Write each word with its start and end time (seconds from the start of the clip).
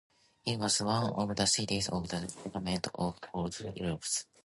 It 0.47 0.57
was 0.57 0.81
one 0.81 1.13
of 1.13 1.35
the 1.35 1.45
cities 1.45 1.87
of 1.89 2.07
the 2.09 2.25
government 2.45 2.87
of 2.95 3.17
old 3.35 3.55
Epirus. 3.63 4.25